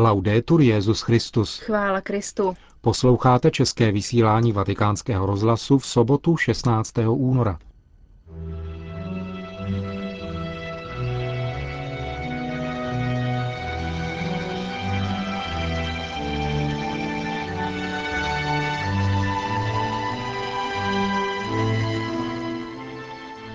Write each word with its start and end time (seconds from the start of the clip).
Laudetur 0.00 0.60
Jezus 0.60 1.00
Christus. 1.00 1.58
Chvála 1.58 2.00
Kristu. 2.00 2.56
Posloucháte 2.80 3.50
české 3.50 3.92
vysílání 3.92 4.52
Vatikánského 4.52 5.26
rozhlasu 5.26 5.78
v 5.78 5.86
sobotu 5.86 6.36
16. 6.36 6.98
února. 7.08 7.58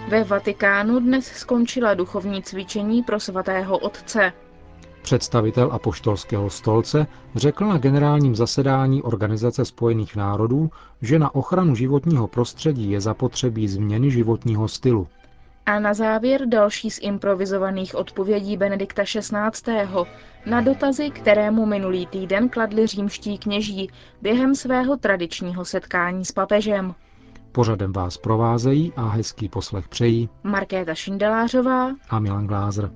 Ve 0.08 0.24
Vatikánu 0.24 1.00
dnes 1.00 1.26
skončila 1.26 1.94
duchovní 1.94 2.44
cvičení 2.44 3.04
pro 3.04 3.20
svatého 3.20 3.78
otce. 3.78 4.34
Představitel 5.06 5.70
apoštolského 5.72 6.50
stolce 6.50 7.08
řekl 7.36 7.66
na 7.66 7.78
generálním 7.78 8.36
zasedání 8.36 9.04
Organizace 9.04 9.66
spojených 9.66 10.16
národů, 10.16 10.70
že 11.02 11.20
na 11.20 11.36
ochranu 11.36 11.76
životního 11.76 12.28
prostředí 12.28 12.92
je 12.92 13.02
zapotřebí 13.02 13.68
změny 13.68 14.12
životního 14.12 14.68
stylu. 14.68 15.08
A 15.66 15.80
na 15.80 15.94
závěr 15.94 16.46
další 16.46 16.92
z 16.92 17.00
improvizovaných 17.02 17.96
odpovědí 17.96 18.58
Benedikta 18.58 19.04
XVI. 19.04 19.90
na 20.46 20.62
dotazy, 20.62 21.10
kterému 21.10 21.66
minulý 21.66 22.08
týden 22.08 22.50
kladli 22.50 22.88
římští 22.88 23.38
kněží 23.38 23.90
během 24.22 24.56
svého 24.56 24.98
tradičního 24.98 25.66
setkání 25.66 26.26
s 26.26 26.32
papežem. 26.32 26.96
Pořadem 27.52 27.94
vás 27.94 28.18
provázejí 28.18 28.94
a 28.96 29.08
hezký 29.08 29.50
poslech 29.50 29.88
přejí 29.88 30.30
Markéta 30.44 30.96
Šindelářová 30.96 31.92
a 32.10 32.20
Milan 32.20 32.48
Glázer. 32.48 32.92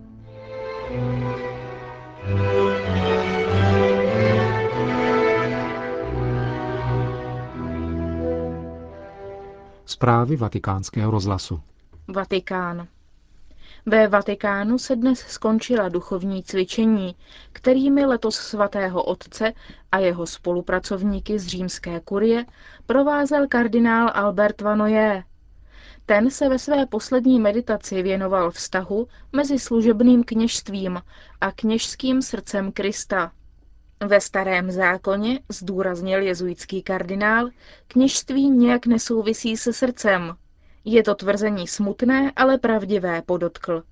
Zprávy 9.86 10.36
vatikánského 10.36 11.12
rozhlasu. 11.12 11.62
Vatikán. 12.08 12.88
Ve 13.86 14.08
Vatikánu 14.08 14.78
se 14.78 14.96
dnes 14.96 15.20
skončila 15.20 15.90
duchovní 15.90 16.44
cvičení, 16.44 17.16
kterými 17.52 18.06
letos 18.06 18.36
svatého 18.36 19.04
otce 19.04 19.54
a 19.92 19.98
jeho 19.98 20.28
spolupracovníky 20.28 21.40
z 21.40 21.48
římské 21.48 22.00
kurie 22.00 22.46
provázel 22.86 23.48
kardinál 23.48 24.12
Albert 24.14 24.62
Vanoje. 24.62 25.24
Ten 26.10 26.32
se 26.32 26.50
ve 26.50 26.60
své 26.60 26.86
poslední 26.86 27.40
meditaci 27.40 28.04
věnoval 28.04 28.52
vztahu 28.52 29.08
mezi 29.34 29.60
služebným 29.60 30.24
kněžstvím 30.24 31.02
a 31.42 31.52
kněžským 31.52 32.22
srdcem 32.22 32.72
Krista. 32.72 33.32
Ve 34.06 34.22
starém 34.22 34.72
zákoně, 34.72 35.40
zdůraznil 35.50 36.22
jezuitský 36.22 36.84
kardinál, 36.84 37.50
kněžství 37.88 38.50
nějak 38.50 38.86
nesouvisí 38.86 39.58
se 39.58 39.74
srdcem, 39.74 40.36
je 40.86 41.04
to 41.04 41.16
tvrzení 41.16 41.68
smutné, 41.68 42.32
ale 42.36 42.58
pravdivé, 42.58 43.22
podotkl. 43.22 43.84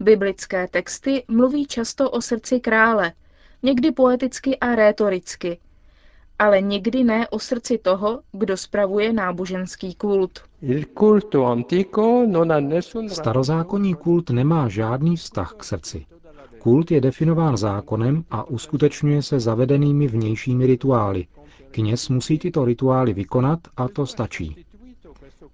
Biblické 0.00 0.68
texty 0.68 1.24
mluví 1.28 1.66
často 1.66 2.10
o 2.10 2.20
srdci 2.20 2.60
krále, 2.60 3.12
někdy 3.62 3.92
poeticky 3.92 4.58
a 4.58 4.74
rétoricky, 4.74 5.60
ale 6.42 6.62
nikdy 6.62 7.04
ne 7.04 7.28
o 7.28 7.38
srdci 7.38 7.78
toho, 7.78 8.20
kdo 8.32 8.56
spravuje 8.56 9.12
náboženský 9.12 9.94
kult. 9.94 10.40
Starozákonní 13.08 13.94
kult 13.94 14.30
nemá 14.30 14.68
žádný 14.68 15.16
vztah 15.16 15.54
k 15.56 15.64
srdci. 15.64 16.06
Kult 16.58 16.90
je 16.90 17.00
definován 17.00 17.56
zákonem 17.56 18.24
a 18.30 18.44
uskutečňuje 18.44 19.22
se 19.22 19.40
zavedenými 19.40 20.06
vnějšími 20.06 20.66
rituály. 20.66 21.26
Kněz 21.70 22.08
musí 22.08 22.38
tyto 22.38 22.64
rituály 22.64 23.12
vykonat 23.12 23.60
a 23.76 23.88
to 23.88 24.06
stačí. 24.06 24.56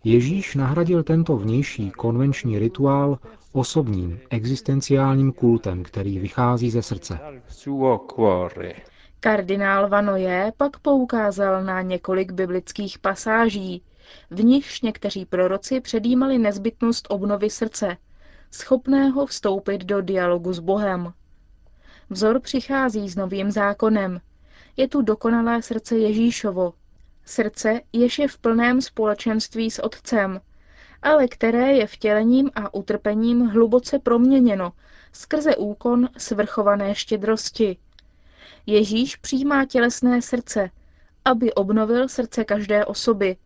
Ježíš 0.05 0.55
nahradil 0.55 1.03
tento 1.03 1.37
vnější 1.37 1.91
konvenční 1.91 2.59
rituál 2.59 3.19
osobním, 3.53 4.19
existenciálním 4.31 5.33
kultem, 5.33 5.83
který 5.83 6.19
vychází 6.19 6.71
ze 6.71 6.83
srdce. 6.83 7.19
Kardinál 9.21 9.89
Vanoje 9.89 10.53
pak 10.57 10.79
poukázal 10.79 11.65
na 11.65 11.83
několik 11.83 12.33
biblických 12.33 12.99
pasáží, 12.99 13.83
v 14.31 14.45
nichž 14.45 14.81
někteří 14.81 15.25
proroci 15.25 15.81
předjímali 15.81 16.39
nezbytnost 16.39 17.07
obnovy 17.11 17.51
srdce, 17.51 17.97
schopného 18.51 19.27
vstoupit 19.27 19.85
do 19.85 20.01
dialogu 20.01 20.53
s 20.53 20.59
Bohem. 20.59 21.13
Vzor 22.11 22.41
přichází 22.41 23.09
s 23.09 23.17
novým 23.17 23.51
zákonem. 23.51 24.21
Je 24.77 24.89
tu 24.89 25.03
dokonalé 25.03 25.63
srdce 25.63 25.99
Ježíšovo, 25.99 26.73
Srdce, 27.29 27.81
jež 27.93 28.19
je 28.19 28.29
v 28.29 28.39
plném 28.39 28.83
společenství 28.83 29.71
s 29.71 29.83
Otcem, 29.83 30.41
ale 31.03 31.29
které 31.29 31.73
je 31.73 31.87
vtělením 31.87 32.51
a 32.55 32.75
utrpením 32.75 33.47
hluboce 33.47 33.99
proměněno 33.99 34.73
skrze 35.13 35.57
úkon 35.57 36.09
svrchované 36.17 36.95
štědrosti. 36.95 37.77
Ježíš 38.67 39.17
přijímá 39.17 39.65
tělesné 39.65 40.23
srdce, 40.23 40.71
aby 41.25 41.55
obnovil 41.55 42.09
srdce 42.09 42.45
každé 42.45 42.85
osoby 42.85 43.37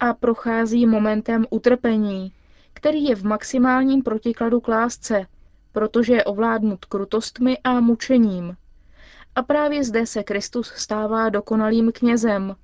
a 0.00 0.14
prochází 0.14 0.86
momentem 0.86 1.46
utrpení, 1.50 2.32
který 2.72 3.04
je 3.04 3.16
v 3.16 3.24
maximálním 3.24 4.02
protikladu 4.02 4.60
k 4.60 4.68
lásce, 4.68 5.26
protože 5.72 6.14
je 6.14 6.24
ovládnut 6.24 6.84
krutostmi 6.84 7.58
a 7.64 7.80
mučením. 7.80 8.56
A 9.34 9.42
právě 9.42 9.84
zde 9.84 10.06
se 10.06 10.22
Kristus 10.22 10.72
stává 10.76 11.28
dokonalým 11.28 11.92
knězem, 11.92 12.56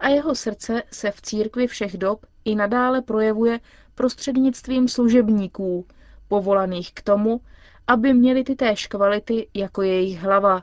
a 0.00 0.08
jeho 0.08 0.34
srdce 0.34 0.82
se 0.92 1.10
v 1.10 1.22
církvi 1.22 1.66
všech 1.66 1.96
dob 1.96 2.26
i 2.44 2.54
nadále 2.54 3.02
projevuje 3.02 3.60
prostřednictvím 3.94 4.88
služebníků, 4.88 5.86
povolaných 6.28 6.92
k 6.94 7.02
tomu, 7.02 7.40
aby 7.86 8.14
měli 8.14 8.44
ty 8.44 8.56
též 8.56 8.86
kvality 8.86 9.48
jako 9.54 9.82
jejich 9.82 10.18
hlava. 10.18 10.62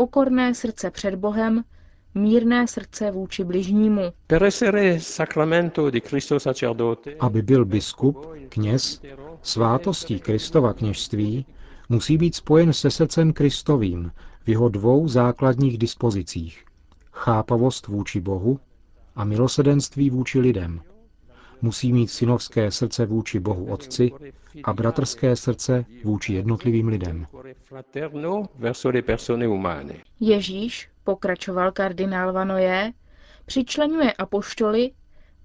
Pokorné 0.00 0.54
srdce 0.54 0.90
před 0.90 1.14
Bohem, 1.14 1.64
mírné 2.14 2.66
srdce 2.66 3.10
vůči 3.10 3.44
bližnímu. 3.44 4.02
Aby 7.20 7.42
byl 7.42 7.64
biskup, 7.64 8.26
kněz, 8.48 9.02
svátostí 9.42 10.20
Kristova 10.20 10.72
kněžství, 10.72 11.46
musí 11.88 12.18
být 12.18 12.34
spojen 12.34 12.72
se 12.72 12.90
srdcem 12.90 13.32
Kristovým 13.32 14.12
v 14.44 14.48
jeho 14.48 14.68
dvou 14.68 15.08
základních 15.08 15.78
dispozicích 15.78 16.64
chápavost 17.12 17.86
vůči 17.86 18.20
Bohu 18.20 18.60
a 19.16 19.24
milosedenství 19.24 20.10
vůči 20.10 20.40
lidem. 20.40 20.80
Musí 21.62 21.92
mít 21.92 22.10
synovské 22.10 22.70
srdce 22.70 23.06
vůči 23.06 23.40
Bohu 23.40 23.64
Otci 23.64 24.10
a 24.64 24.72
bratrské 24.72 25.36
srdce 25.36 25.84
vůči 26.04 26.32
jednotlivým 26.32 26.88
lidem. 26.88 27.26
Ježíš, 30.20 30.90
pokračoval 31.04 31.72
kardinál 31.72 32.32
Vanoje, 32.32 32.92
přičlenuje 33.46 34.12
apoštoly, 34.12 34.92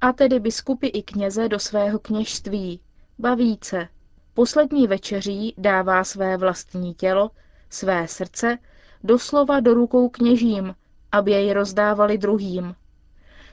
a 0.01 0.13
tedy 0.13 0.39
biskupy 0.39 0.87
i 0.87 1.03
kněze 1.03 1.49
do 1.49 1.59
svého 1.59 1.99
kněžství, 1.99 2.79
bavíce. 3.19 3.87
Poslední 4.33 4.87
večeří 4.87 5.55
dává 5.57 6.03
své 6.03 6.37
vlastní 6.37 6.93
tělo, 6.93 7.31
své 7.69 8.07
srdce, 8.07 8.57
doslova 9.03 9.59
do 9.59 9.73
rukou 9.73 10.09
kněžím, 10.09 10.75
aby 11.11 11.31
jej 11.31 11.53
rozdávali 11.53 12.17
druhým. 12.17 12.75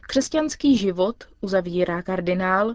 Křesťanský 0.00 0.76
život, 0.76 1.24
uzavírá 1.40 2.02
kardinál, 2.02 2.74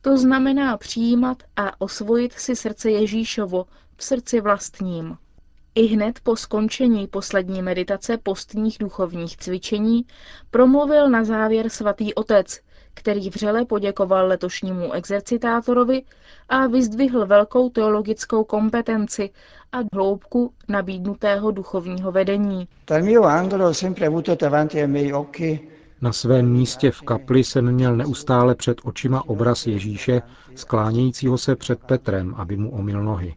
to 0.00 0.18
znamená 0.18 0.76
přijímat 0.76 1.42
a 1.56 1.80
osvojit 1.80 2.32
si 2.32 2.56
srdce 2.56 2.90
Ježíšovo 2.90 3.66
v 3.96 4.04
srdci 4.04 4.40
vlastním. 4.40 5.18
I 5.78 5.86
hned 5.86 6.20
po 6.22 6.36
skončení 6.36 7.06
poslední 7.06 7.62
meditace 7.62 8.18
postních 8.22 8.76
duchovních 8.80 9.36
cvičení 9.36 10.04
promluvil 10.50 11.10
na 11.10 11.24
závěr 11.24 11.68
svatý 11.68 12.14
otec, 12.14 12.60
který 12.94 13.30
vřele 13.30 13.64
poděkoval 13.64 14.26
letošnímu 14.26 14.92
exercitátorovi 14.92 16.02
a 16.48 16.66
vyzdvihl 16.66 17.26
velkou 17.26 17.70
teologickou 17.70 18.44
kompetenci 18.44 19.30
a 19.72 19.76
hloubku 19.92 20.52
nabídnutého 20.68 21.50
duchovního 21.50 22.12
vedení. 22.12 22.68
Na 26.00 26.12
svém 26.12 26.52
místě 26.52 26.90
v 26.90 27.02
kapli 27.02 27.44
jsem 27.44 27.72
měl 27.72 27.96
neustále 27.96 28.54
před 28.54 28.78
očima 28.84 29.28
obraz 29.28 29.66
Ježíše, 29.66 30.22
sklánějícího 30.54 31.38
se 31.38 31.56
před 31.56 31.78
Petrem, 31.80 32.34
aby 32.34 32.56
mu 32.56 32.70
omil 32.70 33.02
nohy. 33.02 33.34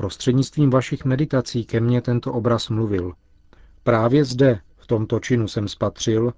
Prostřednictvím 0.00 0.70
vašich 0.70 1.04
meditací 1.04 1.64
ke 1.64 1.80
mně 1.80 2.02
tento 2.02 2.32
obraz 2.32 2.68
mluvil. 2.68 3.12
Právě 3.82 4.24
zde, 4.24 4.60
v 4.76 4.86
tomto 4.86 5.20
činu 5.20 5.48
jsem 5.48 5.68
spatřil, 5.68 6.32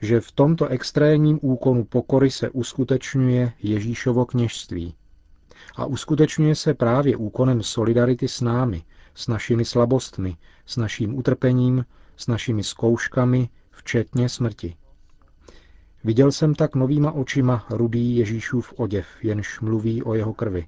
že 0.00 0.20
v 0.20 0.32
tomto 0.32 0.66
extrémním 0.66 1.38
úkonu 1.42 1.84
pokory 1.84 2.30
se 2.30 2.50
uskutečňuje 2.50 3.52
Ježíšovo 3.62 4.26
kněžství. 4.26 4.94
A 5.76 5.86
uskutečňuje 5.86 6.54
se 6.54 6.74
právě 6.74 7.16
úkonem 7.16 7.62
solidarity 7.62 8.28
s 8.28 8.40
námi, 8.40 8.82
s 9.14 9.28
našimi 9.28 9.64
slabostmi, 9.64 10.36
s 10.66 10.76
naším 10.76 11.18
utrpením, 11.18 11.84
s 12.16 12.26
našimi 12.26 12.64
zkouškami, 12.64 13.48
včetně 13.70 14.28
smrti. 14.28 14.76
Viděl 16.04 16.32
jsem 16.32 16.54
tak 16.54 16.74
novýma 16.74 17.12
očima 17.12 17.66
rudý 17.70 18.16
Ježíšův 18.16 18.74
oděv, 18.76 19.06
jenž 19.22 19.60
mluví 19.60 20.02
o 20.02 20.14
jeho 20.14 20.34
krvi. 20.34 20.66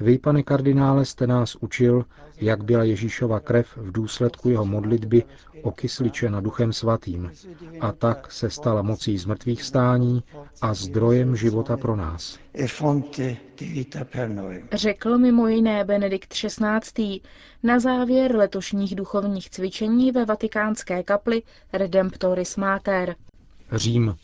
Vy, 0.00 0.18
pane 0.18 0.42
kardinále, 0.42 1.04
jste 1.04 1.26
nás 1.26 1.56
učil, 1.60 2.04
jak 2.40 2.64
byla 2.64 2.84
Ježíšova 2.84 3.40
krev 3.40 3.76
v 3.76 3.92
důsledku 3.92 4.50
jeho 4.50 4.64
modlitby 4.64 5.24
okysličena 5.62 6.40
duchem 6.40 6.72
svatým 6.72 7.32
a 7.80 7.92
tak 7.92 8.32
se 8.32 8.50
stala 8.50 8.82
mocí 8.82 9.18
zmrtvých 9.18 9.62
stání 9.62 10.22
a 10.62 10.74
zdrojem 10.74 11.36
života 11.36 11.76
pro 11.76 11.96
nás. 11.96 12.38
Řekl 14.72 15.18
mimo 15.18 15.48
jiné 15.48 15.84
Benedikt 15.84 16.34
XVI. 16.34 17.20
na 17.62 17.80
závěr 17.80 18.36
letošních 18.36 18.94
duchovních 18.94 19.50
cvičení 19.50 20.12
ve 20.12 20.24
vatikánské 20.24 21.02
kapli 21.02 21.42
Redemptoris 21.72 22.56
Mater. 22.56 23.14
Řím. 23.72 24.16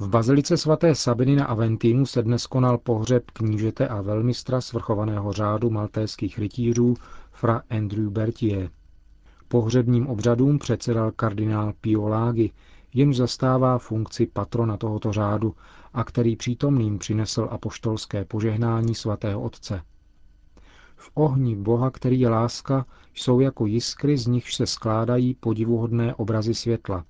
V 0.00 0.08
bazilice 0.08 0.56
svaté 0.56 0.94
Sabiny 0.94 1.36
na 1.36 1.44
Aventinu 1.44 2.06
se 2.06 2.22
dnes 2.22 2.46
konal 2.46 2.78
pohřeb 2.78 3.30
knížete 3.30 3.88
a 3.88 4.00
velmistra 4.02 4.60
svrchovaného 4.60 5.32
řádu 5.32 5.70
maltéských 5.70 6.38
rytířů 6.38 6.94
fra 7.32 7.62
Andrew 7.70 8.10
Berthier. 8.10 8.70
Pohřebním 9.48 10.06
obřadům 10.06 10.58
předsedal 10.58 11.10
kardinál 11.10 11.72
Pio 11.80 12.08
Lagi, 12.08 12.52
jenž 12.94 13.16
zastává 13.16 13.78
funkci 13.78 14.26
patrona 14.26 14.76
tohoto 14.76 15.12
řádu 15.12 15.54
a 15.94 16.04
který 16.04 16.36
přítomným 16.36 16.98
přinesl 16.98 17.48
apoštolské 17.50 18.24
požehnání 18.24 18.94
svatého 18.94 19.40
otce. 19.40 19.82
V 20.96 21.10
ohni 21.14 21.56
Boha, 21.56 21.90
který 21.90 22.20
je 22.20 22.28
láska, 22.28 22.86
jsou 23.14 23.40
jako 23.40 23.66
jiskry, 23.66 24.18
z 24.18 24.26
nichž 24.26 24.54
se 24.54 24.66
skládají 24.66 25.34
podivuhodné 25.34 26.14
obrazy 26.14 26.54
světla, 26.54 27.04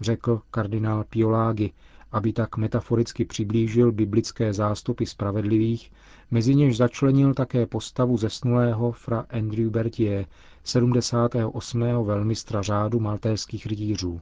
řekl 0.00 0.40
kardinál 0.50 1.04
Piolágy, 1.04 1.70
aby 2.12 2.32
tak 2.32 2.56
metaforicky 2.56 3.24
přiblížil 3.24 3.92
biblické 3.92 4.52
zástupy 4.52 5.04
spravedlivých, 5.04 5.92
mezi 6.30 6.54
něž 6.54 6.76
začlenil 6.76 7.34
také 7.34 7.66
postavu 7.66 8.16
zesnulého 8.16 8.92
fra 8.92 9.26
Andrew 9.30 9.70
Berthier, 9.70 10.26
78. 10.64 11.82
velmistra 12.04 12.62
řádu 12.62 13.00
maltéských 13.00 13.66
rytířů. 13.66 14.20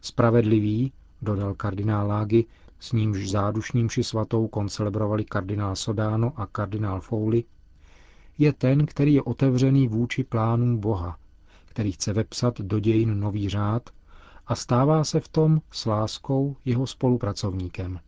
Spravedlivý, 0.00 0.92
dodal 1.22 1.54
kardinál 1.54 2.08
Lágy, 2.08 2.44
s 2.80 2.92
nímž 2.92 3.30
zádušním 3.30 3.88
ši 3.90 4.04
svatou 4.04 4.48
koncelebrovali 4.48 5.24
kardinál 5.24 5.76
Sodáno 5.76 6.32
a 6.36 6.46
kardinál 6.46 7.00
Fouly, 7.00 7.44
je 8.38 8.52
ten, 8.52 8.86
který 8.86 9.14
je 9.14 9.22
otevřený 9.22 9.88
vůči 9.88 10.24
plánům 10.24 10.78
Boha, 10.78 11.16
který 11.64 11.92
chce 11.92 12.12
vepsat 12.12 12.60
do 12.60 12.78
dějin 12.80 13.20
nový 13.20 13.48
řád 13.48 13.90
a 14.48 14.54
stává 14.54 15.04
se 15.04 15.20
v 15.20 15.28
tom 15.28 15.60
s 15.70 15.86
láskou 15.86 16.56
jeho 16.64 16.86
spolupracovníkem. 16.86 18.00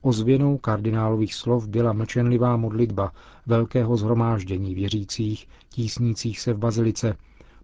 Ozvěnou 0.00 0.58
kardinálových 0.58 1.34
slov 1.34 1.66
byla 1.68 1.92
mlčenlivá 1.92 2.56
modlitba 2.56 3.12
velkého 3.46 3.96
zhromáždění 3.96 4.74
věřících, 4.74 5.48
tísnících 5.68 6.40
se 6.40 6.52
v 6.52 6.58
bazilice, 6.58 7.16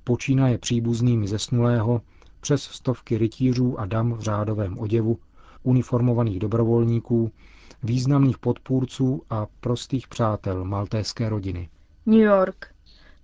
počínaje 0.04 0.58
příbuznými 0.58 1.28
zesnulého, 1.28 2.00
přes 2.40 2.62
stovky 2.62 3.18
rytířů 3.18 3.80
a 3.80 3.86
dam 3.86 4.12
v 4.12 4.20
řádovém 4.20 4.78
oděvu, 4.78 5.18
uniformovaných 5.62 6.38
dobrovolníků, 6.38 7.30
významných 7.82 8.38
podpůrců 8.38 9.22
a 9.30 9.46
prostých 9.60 10.08
přátel 10.08 10.64
maltéské 10.64 11.28
rodiny. 11.28 11.68
New 12.06 12.20
York. 12.20 12.74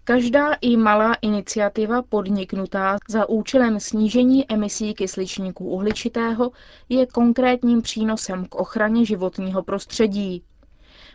Každá 0.08 0.54
i 0.60 0.76
malá 0.76 1.14
iniciativa 1.22 2.02
podniknutá 2.02 2.96
za 3.08 3.28
účelem 3.28 3.80
snížení 3.80 4.52
emisí 4.52 4.94
kysličníku 4.94 5.64
uhličitého 5.64 6.50
je 6.88 7.06
konkrétním 7.06 7.82
přínosem 7.82 8.44
k 8.44 8.54
ochraně 8.54 9.04
životního 9.04 9.62
prostředí. 9.62 10.42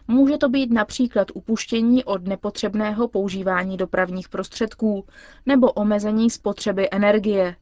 Může 0.07 0.37
to 0.37 0.49
být 0.49 0.71
například 0.71 1.27
upuštění 1.33 2.03
od 2.03 2.27
nepotřebného 2.27 3.07
používání 3.07 3.77
dopravních 3.77 4.29
prostředků 4.29 5.05
nebo 5.45 5.71
omezení 5.71 6.29
spotřeby 6.29 6.87
energie. 6.91 7.55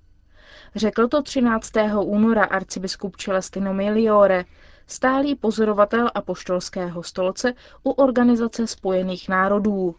Řekl 0.76 1.08
to 1.08 1.22
13. 1.22 1.72
února 2.04 2.44
arcibiskup 2.44 3.16
Celestino 3.16 3.74
Miliore, 3.74 4.46
stálý 4.88 5.36
pozorovatel 5.36 6.10
apoštolského 6.16 7.04
stolce 7.04 7.54
u 7.84 7.90
Organizace 7.92 8.68
spojených 8.68 9.30
národů. 9.30 9.96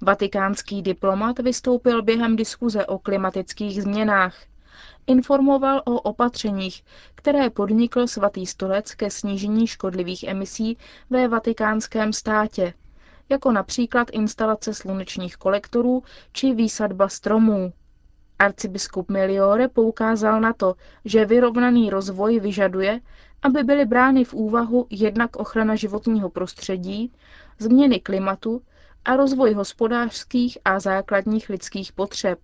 Vatikánský 0.00 0.82
diplomat 0.82 1.38
vystoupil 1.38 2.02
během 2.02 2.36
diskuze 2.36 2.86
o 2.86 2.98
klimatických 2.98 3.82
změnách. 3.82 4.34
Informoval 5.06 5.82
o 5.84 6.00
opatřeních, 6.00 6.84
které 7.14 7.50
podnikl 7.50 8.06
svatý 8.06 8.46
stolec 8.46 8.94
ke 8.94 9.10
snížení 9.10 9.66
škodlivých 9.66 10.24
emisí 10.24 10.78
ve 11.10 11.28
vatikánském 11.28 12.12
státě, 12.12 12.74
jako 13.28 13.52
například 13.52 14.10
instalace 14.12 14.74
slunečních 14.74 15.36
kolektorů 15.36 16.02
či 16.32 16.54
výsadba 16.54 17.08
stromů. 17.08 17.72
Arcibiskup 18.38 19.10
Miliore 19.10 19.68
poukázal 19.68 20.40
na 20.40 20.52
to, 20.52 20.74
že 21.04 21.24
vyrovnaný 21.26 21.90
rozvoj 21.90 22.40
vyžaduje, 22.40 23.00
aby 23.42 23.62
byly 23.62 23.84
brány 23.84 24.24
v 24.24 24.34
úvahu 24.34 24.86
jednak 24.90 25.36
ochrana 25.36 25.74
životního 25.74 26.30
prostředí, 26.30 27.12
změny 27.58 28.00
klimatu 28.00 28.62
a 29.06 29.16
rozvoj 29.16 29.52
hospodářských 29.54 30.58
a 30.64 30.80
základních 30.80 31.48
lidských 31.48 31.92
potřeb. 31.92 32.38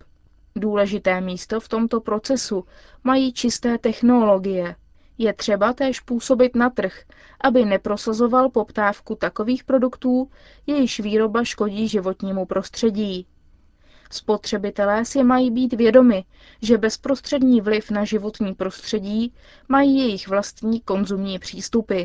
Důležité 0.56 1.20
místo 1.20 1.60
v 1.60 1.68
tomto 1.68 2.00
procesu 2.00 2.64
mají 3.04 3.32
čisté 3.32 3.78
technologie. 3.78 4.76
Je 5.18 5.32
třeba 5.32 5.72
též 5.72 6.00
působit 6.00 6.56
na 6.56 6.70
trh, 6.70 7.02
aby 7.40 7.64
neprosazoval 7.64 8.48
poptávku 8.48 9.14
takových 9.14 9.64
produktů, 9.64 10.30
jejichž 10.66 11.00
výroba 11.00 11.44
škodí 11.44 11.88
životnímu 11.88 12.46
prostředí. 12.46 13.26
Spotřebitelé 14.10 15.04
si 15.04 15.22
mají 15.22 15.50
být 15.50 15.72
vědomi, 15.72 16.24
že 16.62 16.78
bezprostřední 16.78 17.60
vliv 17.60 17.90
na 17.90 18.04
životní 18.04 18.54
prostředí 18.54 19.34
mají 19.68 19.98
jejich 19.98 20.28
vlastní 20.28 20.80
konzumní 20.80 21.38
přístupy. 21.38 22.02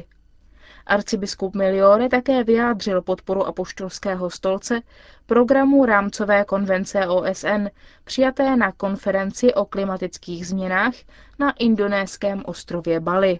Arcibiskup 0.88 1.56
Miliore 1.56 2.10
také 2.10 2.44
vyjádřil 2.44 3.02
podporu 3.02 3.46
apoštolského 3.48 4.30
stolce 4.30 4.82
programu 5.26 5.86
rámcové 5.86 6.46
konvence 6.46 7.08
OSN 7.08 7.68
přijaté 8.04 8.56
na 8.56 8.72
konferenci 8.72 9.54
o 9.54 9.66
klimatických 9.66 10.48
změnách 10.48 10.94
na 11.40 11.52
indonéském 11.52 12.42
ostrově 12.46 13.00
Bali. 13.00 13.40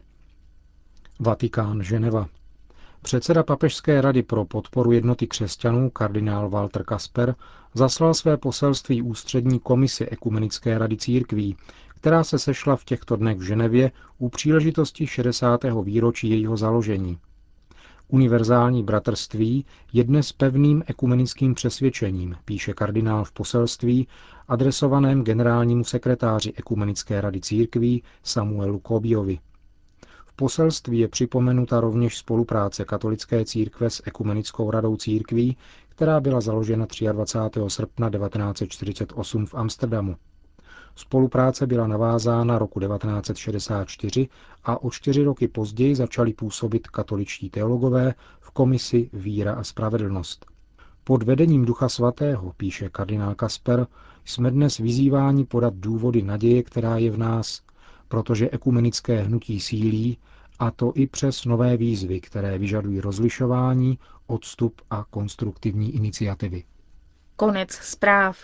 Vatikán, 1.20 1.84
Ženeva. 1.84 2.28
Předseda 3.02 3.44
Papežské 3.44 4.02
rady 4.02 4.24
pro 4.24 4.46
podporu 4.46 4.92
jednoty 4.92 5.28
křesťanů, 5.28 5.90
kardinál 5.90 6.50
Walter 6.50 6.84
Kasper, 6.84 7.36
zaslal 7.74 8.14
své 8.14 8.38
poselství 8.38 9.02
ústřední 9.02 9.60
komisi 9.60 10.06
Ekumenické 10.10 10.78
rady 10.78 10.98
církví, 10.98 11.58
která 11.96 12.24
se 12.24 12.40
sešla 12.40 12.76
v 12.76 12.84
těchto 12.86 13.16
dnech 13.16 13.38
v 13.38 13.42
Ženevě 13.42 13.92
u 14.18 14.30
příležitosti 14.30 15.08
60. 15.08 15.62
výročí 15.84 16.30
jejího 16.30 16.58
založení. 16.58 17.18
Univerzální 18.10 18.84
bratrství 18.84 19.66
je 19.94 20.04
dnes 20.04 20.32
pevným 20.34 20.84
ekumenickým 20.88 21.54
přesvědčením, 21.54 22.36
píše 22.46 22.74
kardinál 22.74 23.24
v 23.24 23.32
poselství 23.32 24.08
adresovaném 24.48 25.24
generálnímu 25.24 25.84
sekretáři 25.84 26.54
Ekumenické 26.58 27.22
rady 27.22 27.42
církví 27.42 28.04
Samuelu 28.24 28.80
Kobiovi. 28.80 29.40
V 30.26 30.34
poselství 30.36 31.00
je 31.00 31.08
připomenuta 31.08 31.80
rovněž 31.80 32.18
spolupráce 32.18 32.86
katolické 32.86 33.46
církve 33.46 33.90
s 33.90 34.02
Ekumenickou 34.06 34.72
radou 34.72 34.96
církví, 34.96 35.58
která 35.90 36.20
byla 36.20 36.42
založena 36.42 36.88
23. 37.12 37.60
srpna 37.68 38.10
1948 38.10 39.46
v 39.46 39.56
Amsterdamu. 39.56 40.16
Spolupráce 40.98 41.68
byla 41.68 41.88
navázána 41.88 42.60
roku 42.60 42.80
1964 42.80 44.30
a 44.64 44.82
o 44.84 44.92
čtyři 44.92 45.24
roky 45.24 45.48
později 45.48 45.96
začali 45.96 46.34
působit 46.34 46.88
katoličtí 46.88 47.50
teologové 47.50 48.14
v 48.40 48.52
komisi 48.52 49.10
Víra 49.14 49.54
a 49.54 49.64
spravedlnost. 49.64 50.46
Pod 51.04 51.24
vedením 51.24 51.66
Ducha 51.66 51.90
Svatého, 51.90 52.54
píše 52.58 52.90
kardinál 52.90 53.36
Kasper, 53.36 53.88
jsme 54.26 54.52
dnes 54.52 54.78
vyzýváni 54.78 55.46
podat 55.46 55.74
důvody 55.76 56.22
naděje, 56.22 56.64
která 56.64 56.98
je 56.98 57.12
v 57.12 57.18
nás, 57.18 57.62
protože 58.08 58.50
ekumenické 58.50 59.22
hnutí 59.22 59.60
sílí, 59.60 60.18
a 60.60 60.72
to 60.72 60.92
i 60.96 61.08
přes 61.08 61.46
nové 61.46 61.78
výzvy, 61.78 62.22
které 62.22 62.58
vyžadují 62.58 63.02
rozlišování, 63.02 64.00
odstup 64.28 64.82
a 64.90 65.06
konstruktivní 65.10 65.96
iniciativy. 65.96 66.64
Konec 67.36 67.72
zpráv. 67.72 68.38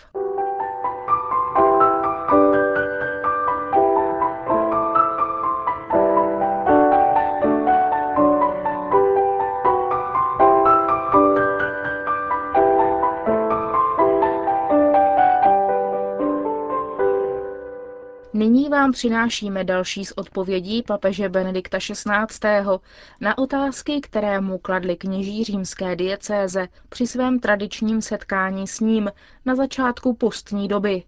Vám 18.70 18.92
přinášíme 18.92 19.64
další 19.64 20.04
z 20.04 20.12
odpovědí 20.16 20.82
papeže 20.82 21.28
Benedikta 21.28 21.78
XVI. 21.78 22.80
na 23.20 23.38
otázky, 23.38 24.00
které 24.00 24.40
mu 24.40 24.58
kladli 24.58 24.96
kněží 24.96 25.44
římské 25.44 25.96
diecéze 25.96 26.68
při 26.88 27.06
svém 27.06 27.38
tradičním 27.40 28.02
setkání 28.02 28.66
s 28.66 28.80
ním 28.80 29.12
na 29.44 29.54
začátku 29.54 30.14
postní 30.14 30.68
doby. 30.68 31.02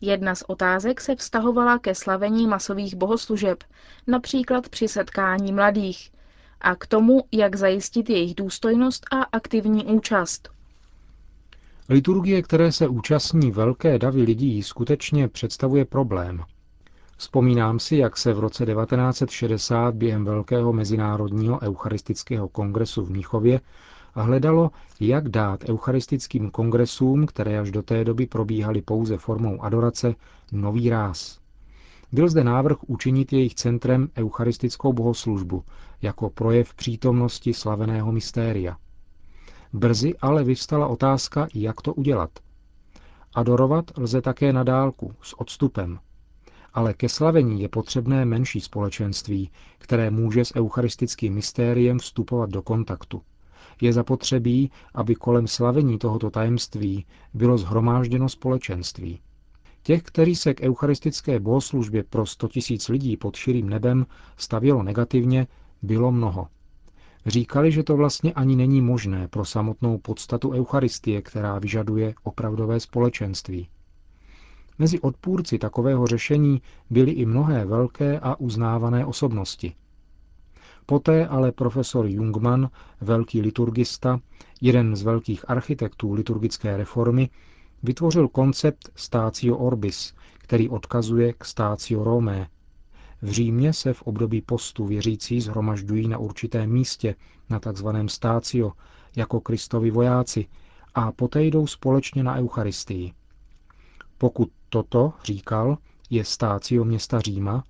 Jedna 0.00 0.34
z 0.34 0.42
otázek 0.46 1.00
se 1.00 1.16
vztahovala 1.16 1.78
ke 1.78 1.94
slavení 1.94 2.46
masových 2.46 2.94
bohoslužeb, 2.94 3.64
například 4.06 4.68
při 4.68 4.88
setkání 4.88 5.52
mladých, 5.52 6.12
a 6.60 6.74
k 6.74 6.86
tomu, 6.86 7.20
jak 7.32 7.56
zajistit 7.56 8.10
jejich 8.10 8.34
důstojnost 8.34 9.06
a 9.12 9.22
aktivní 9.22 9.84
účast. 9.84 10.57
Liturgie, 11.90 12.42
které 12.42 12.72
se 12.72 12.88
účastní 12.88 13.50
velké 13.50 13.98
davy 13.98 14.22
lidí, 14.22 14.62
skutečně 14.62 15.28
představuje 15.28 15.84
problém. 15.84 16.44
Vzpomínám 17.16 17.78
si, 17.78 17.96
jak 17.96 18.16
se 18.16 18.32
v 18.32 18.38
roce 18.38 18.66
1960 18.66 19.94
během 19.94 20.24
Velkého 20.24 20.72
mezinárodního 20.72 21.60
eucharistického 21.62 22.48
kongresu 22.48 23.04
v 23.04 23.10
Míchově 23.10 23.60
hledalo, 24.14 24.70
jak 25.00 25.28
dát 25.28 25.68
eucharistickým 25.68 26.50
kongresům, 26.50 27.26
které 27.26 27.58
až 27.60 27.70
do 27.70 27.82
té 27.82 28.04
doby 28.04 28.26
probíhaly 28.26 28.82
pouze 28.82 29.18
formou 29.18 29.62
adorace, 29.62 30.14
nový 30.52 30.90
ráz. 30.90 31.38
Byl 32.12 32.28
zde 32.28 32.44
návrh 32.44 32.76
učinit 32.86 33.32
jejich 33.32 33.54
centrem 33.54 34.08
eucharistickou 34.16 34.92
bohoslužbu 34.92 35.64
jako 36.02 36.30
projev 36.30 36.74
přítomnosti 36.74 37.54
slaveného 37.54 38.12
mystéria. 38.12 38.76
Brzy 39.72 40.14
ale 40.20 40.44
vyvstala 40.44 40.86
otázka, 40.86 41.48
jak 41.54 41.82
to 41.82 41.94
udělat. 41.94 42.30
Adorovat 43.34 43.98
lze 43.98 44.22
také 44.22 44.52
na 44.52 44.62
dálku, 44.62 45.14
s 45.22 45.40
odstupem. 45.40 45.98
Ale 46.74 46.94
ke 46.94 47.08
slavení 47.08 47.62
je 47.62 47.68
potřebné 47.68 48.24
menší 48.24 48.60
společenství, 48.60 49.50
které 49.78 50.10
může 50.10 50.44
s 50.44 50.56
eucharistickým 50.56 51.34
mystériem 51.34 51.98
vstupovat 51.98 52.50
do 52.50 52.62
kontaktu. 52.62 53.22
Je 53.80 53.92
zapotřebí, 53.92 54.70
aby 54.94 55.14
kolem 55.14 55.46
slavení 55.46 55.98
tohoto 55.98 56.30
tajemství 56.30 57.06
bylo 57.34 57.58
zhromážděno 57.58 58.28
společenství. 58.28 59.20
Těch, 59.82 60.02
kteří 60.02 60.36
se 60.36 60.54
k 60.54 60.60
eucharistické 60.60 61.40
bohoslužbě 61.40 62.02
pro 62.02 62.26
100 62.26 62.48
tisíc 62.48 62.88
lidí 62.88 63.16
pod 63.16 63.36
širým 63.36 63.68
nebem 63.68 64.06
stavělo 64.36 64.82
negativně, 64.82 65.46
bylo 65.82 66.12
mnoho. 66.12 66.48
Říkali, 67.28 67.72
že 67.72 67.82
to 67.82 67.96
vlastně 67.96 68.32
ani 68.32 68.56
není 68.56 68.80
možné 68.80 69.28
pro 69.28 69.44
samotnou 69.44 69.98
podstatu 69.98 70.52
Eucharistie, 70.52 71.22
která 71.22 71.58
vyžaduje 71.58 72.14
opravdové 72.22 72.80
společenství. 72.80 73.68
Mezi 74.78 75.00
odpůrci 75.00 75.58
takového 75.58 76.06
řešení 76.06 76.62
byly 76.90 77.10
i 77.10 77.26
mnohé 77.26 77.64
velké 77.64 78.20
a 78.20 78.34
uznávané 78.40 79.06
osobnosti. 79.06 79.74
Poté 80.86 81.26
ale 81.26 81.52
profesor 81.52 82.06
Jungmann, 82.06 82.70
velký 83.00 83.40
liturgista, 83.40 84.20
jeden 84.60 84.96
z 84.96 85.02
velkých 85.02 85.50
architektů 85.50 86.12
liturgické 86.12 86.76
reformy, 86.76 87.30
vytvořil 87.82 88.28
koncept 88.28 88.90
Stácio 88.94 89.56
Orbis, 89.56 90.14
který 90.38 90.68
odkazuje 90.68 91.32
k 91.32 91.44
Stácio 91.44 92.04
Romé, 92.04 92.48
v 93.22 93.30
Římě 93.30 93.72
se 93.72 93.92
v 93.92 94.02
období 94.02 94.42
postu 94.42 94.86
věřící 94.86 95.40
zhromažďují 95.40 96.08
na 96.08 96.18
určitém 96.18 96.70
místě, 96.70 97.14
na 97.50 97.60
tzv. 97.60 97.88
stácio, 98.06 98.72
jako 99.16 99.40
Kristovi 99.40 99.90
vojáci, 99.90 100.46
a 100.94 101.12
poté 101.12 101.42
jdou 101.44 101.66
společně 101.66 102.22
na 102.22 102.36
Eucharistii. 102.36 103.12
Pokud 104.18 104.52
toto, 104.68 105.12
říkal, 105.24 105.78
je 106.10 106.24
stácio 106.24 106.84
města 106.84 107.20
Říma, 107.20 107.64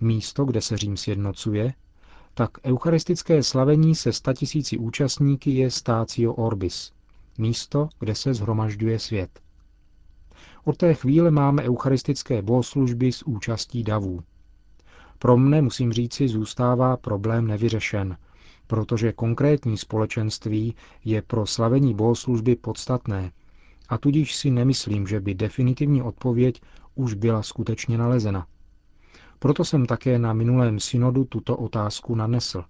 místo, 0.00 0.44
kde 0.44 0.60
se 0.60 0.76
Řím 0.76 0.96
sjednocuje, 0.96 1.74
tak 2.34 2.50
eucharistické 2.64 3.42
slavení 3.42 3.94
se 3.94 4.12
statisíci 4.12 4.78
účastníky 4.78 5.50
je 5.50 5.70
stácio 5.70 6.32
orbis, 6.34 6.92
místo, 7.38 7.88
kde 7.98 8.14
se 8.14 8.34
zhromažďuje 8.34 8.98
svět. 8.98 9.40
Od 10.64 10.76
té 10.76 10.94
chvíle 10.94 11.30
máme 11.30 11.62
eucharistické 11.62 12.42
bohoslužby 12.42 13.12
s 13.12 13.22
účastí 13.22 13.82
davů. 13.82 14.22
Pro 15.24 15.36
mne, 15.36 15.62
musím 15.62 15.92
říci, 15.92 16.28
zůstává 16.28 16.96
problém 16.96 17.46
nevyřešen, 17.46 18.16
protože 18.66 19.12
konkrétní 19.12 19.76
společenství 19.76 20.74
je 21.04 21.22
pro 21.22 21.46
slavení 21.46 21.94
bohoslužby 21.94 22.56
podstatné 22.56 23.32
a 23.88 23.98
tudíž 23.98 24.34
si 24.36 24.50
nemyslím, 24.50 25.06
že 25.06 25.20
by 25.20 25.34
definitivní 25.34 26.02
odpověď 26.02 26.60
už 26.94 27.14
byla 27.14 27.42
skutečně 27.42 27.98
nalezena. 27.98 28.46
Proto 29.38 29.64
jsem 29.64 29.86
také 29.86 30.18
na 30.18 30.32
minulém 30.32 30.80
synodu 30.80 31.24
tuto 31.24 31.56
otázku 31.56 32.14
nanesl. 32.14 32.64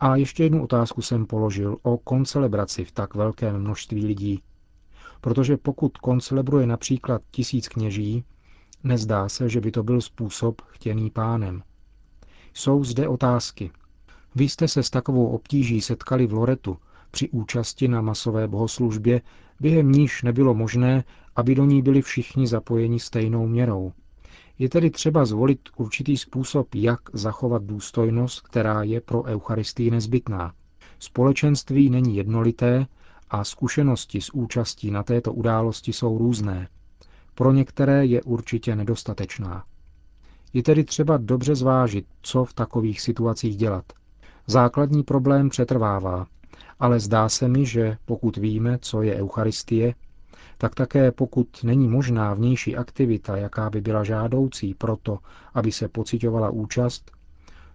A 0.00 0.16
ještě 0.16 0.42
jednu 0.42 0.62
otázku 0.62 1.02
jsem 1.02 1.26
položil 1.26 1.76
o 1.82 1.98
koncelebraci 1.98 2.84
v 2.84 2.92
tak 2.92 3.14
velkém 3.14 3.58
množství 3.58 4.06
lidí. 4.06 4.42
Protože 5.20 5.56
pokud 5.56 5.98
koncelebruje 5.98 6.66
například 6.66 7.22
tisíc 7.30 7.68
kněží, 7.68 8.24
Nezdá 8.84 9.28
se, 9.28 9.48
že 9.48 9.60
by 9.60 9.70
to 9.70 9.82
byl 9.82 10.00
způsob 10.00 10.62
chtěný 10.66 11.10
pánem. 11.10 11.62
Jsou 12.54 12.84
zde 12.84 13.08
otázky. 13.08 13.70
Vy 14.34 14.48
jste 14.48 14.68
se 14.68 14.82
s 14.82 14.90
takovou 14.90 15.26
obtíží 15.26 15.80
setkali 15.80 16.26
v 16.26 16.32
Loretu 16.32 16.76
při 17.10 17.28
účasti 17.28 17.88
na 17.88 18.00
masové 18.00 18.48
bohoslužbě, 18.48 19.20
během 19.60 19.92
níž 19.92 20.22
nebylo 20.22 20.54
možné, 20.54 21.04
aby 21.36 21.54
do 21.54 21.64
ní 21.64 21.82
byli 21.82 22.02
všichni 22.02 22.46
zapojeni 22.46 23.00
stejnou 23.00 23.46
měrou. 23.46 23.92
Je 24.58 24.68
tedy 24.68 24.90
třeba 24.90 25.24
zvolit 25.24 25.60
určitý 25.76 26.16
způsob, 26.16 26.74
jak 26.74 27.00
zachovat 27.12 27.64
důstojnost, 27.64 28.40
která 28.40 28.82
je 28.82 29.00
pro 29.00 29.22
Eucharistii 29.22 29.90
nezbytná. 29.90 30.52
Společenství 30.98 31.90
není 31.90 32.16
jednolité 32.16 32.86
a 33.30 33.44
zkušenosti 33.44 34.20
s 34.20 34.34
účastí 34.34 34.90
na 34.90 35.02
této 35.02 35.32
události 35.32 35.92
jsou 35.92 36.18
různé 36.18 36.68
pro 37.34 37.52
některé 37.52 38.06
je 38.06 38.22
určitě 38.22 38.76
nedostatečná. 38.76 39.64
Je 40.52 40.62
tedy 40.62 40.84
třeba 40.84 41.16
dobře 41.16 41.54
zvážit, 41.54 42.06
co 42.22 42.44
v 42.44 42.54
takových 42.54 43.00
situacích 43.00 43.56
dělat. 43.56 43.84
Základní 44.46 45.02
problém 45.02 45.48
přetrvává, 45.48 46.26
ale 46.80 47.00
zdá 47.00 47.28
se 47.28 47.48
mi, 47.48 47.66
že 47.66 47.96
pokud 48.04 48.36
víme, 48.36 48.78
co 48.80 49.02
je 49.02 49.14
Eucharistie, 49.16 49.94
tak 50.58 50.74
také 50.74 51.12
pokud 51.12 51.48
není 51.64 51.88
možná 51.88 52.34
vnější 52.34 52.76
aktivita, 52.76 53.36
jaká 53.36 53.70
by 53.70 53.80
byla 53.80 54.04
žádoucí 54.04 54.74
proto, 54.74 55.18
aby 55.54 55.72
se 55.72 55.88
pocitovala 55.88 56.50
účast, 56.50 57.10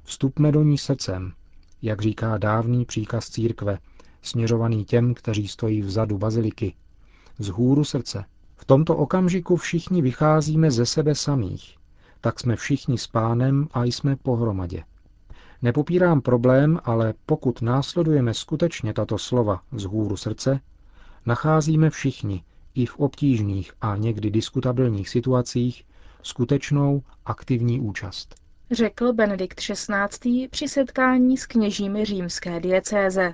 vstupme 0.03 0.51
do 0.51 0.63
ní 0.63 0.77
srdcem, 0.77 1.31
jak 1.81 2.01
říká 2.01 2.37
dávný 2.37 2.85
příkaz 2.85 3.29
církve, 3.29 3.77
směřovaný 4.21 4.85
těm, 4.85 5.13
kteří 5.13 5.47
stojí 5.47 5.81
vzadu 5.81 6.17
baziliky, 6.17 6.73
z 7.39 7.47
hůru 7.47 7.83
srdce, 7.83 8.25
v 8.59 8.65
tomto 8.65 8.95
okamžiku 8.97 9.55
všichni 9.55 10.01
vycházíme 10.01 10.71
ze 10.71 10.85
sebe 10.85 11.15
samých, 11.15 11.77
tak 12.21 12.39
jsme 12.39 12.55
všichni 12.55 12.97
s 12.97 13.07
pánem 13.07 13.67
a 13.73 13.83
jsme 13.83 14.15
pohromadě. 14.15 14.83
Nepopírám 15.61 16.21
problém, 16.21 16.79
ale 16.83 17.13
pokud 17.25 17.61
následujeme 17.61 18.33
skutečně 18.33 18.93
tato 18.93 19.17
slova 19.17 19.61
z 19.71 19.83
hůru 19.83 20.17
srdce, 20.17 20.59
nacházíme 21.25 21.89
všichni, 21.89 22.43
i 22.75 22.85
v 22.85 22.99
obtížných 22.99 23.71
a 23.81 23.95
někdy 23.95 24.31
diskutabilních 24.31 25.09
situacích, 25.09 25.83
skutečnou 26.23 27.03
aktivní 27.25 27.79
účast. 27.79 28.35
Řekl 28.71 29.13
Benedikt 29.13 29.59
XVI. 29.61 30.47
při 30.47 30.67
setkání 30.67 31.37
s 31.37 31.45
kněžími 31.45 32.05
římské 32.05 32.59
diecéze. 32.59 33.33